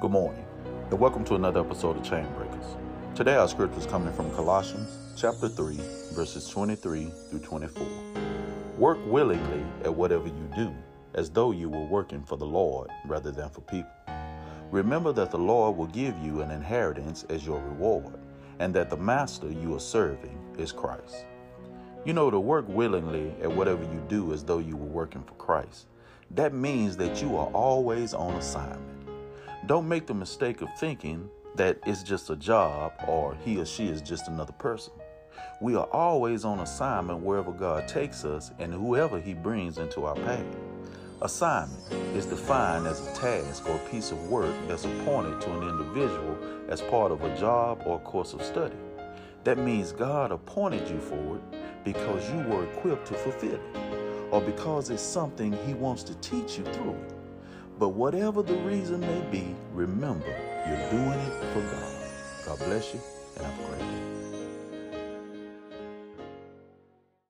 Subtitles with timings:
[0.00, 0.46] Good morning,
[0.90, 2.64] and welcome to another episode of Chain Breakers.
[3.14, 5.76] Today, our scripture is coming from Colossians chapter 3,
[6.14, 7.86] verses 23 through 24.
[8.78, 10.74] Work willingly at whatever you do,
[11.12, 13.90] as though you were working for the Lord rather than for people.
[14.70, 18.18] Remember that the Lord will give you an inheritance as your reward,
[18.58, 21.26] and that the master you are serving is Christ.
[22.06, 25.34] You know, to work willingly at whatever you do as though you were working for
[25.34, 25.88] Christ,
[26.30, 28.89] that means that you are always on assignment.
[29.70, 33.86] Don't make the mistake of thinking that it's just a job or he or she
[33.86, 34.92] is just another person.
[35.60, 40.16] We are always on assignment wherever God takes us and whoever he brings into our
[40.16, 40.44] path.
[41.22, 45.68] Assignment is defined as a task or a piece of work that's appointed to an
[45.68, 46.36] individual
[46.68, 48.74] as part of a job or course of study.
[49.44, 53.60] That means God appointed you for it because you were equipped to fulfill it,
[54.32, 57.19] or because it's something He wants to teach you through it.
[57.80, 60.26] But whatever the reason may be, remember
[60.68, 61.96] you're doing it for God.
[62.44, 63.00] God bless you
[63.38, 63.99] and have a great day.